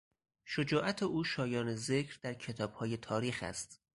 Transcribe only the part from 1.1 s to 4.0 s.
شایان ذکر در کتابهای تاریخ است.